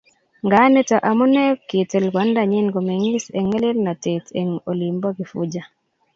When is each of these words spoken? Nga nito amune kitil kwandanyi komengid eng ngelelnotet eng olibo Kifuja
Nga 0.45 0.59
nito 0.71 0.95
amune 1.09 1.43
kitil 1.67 2.05
kwandanyi 2.13 2.59
komengid 2.73 3.23
eng 3.37 3.45
ngelelnotet 3.49 4.25
eng 4.39 4.51
olibo 4.69 5.09
Kifuja 5.17 5.63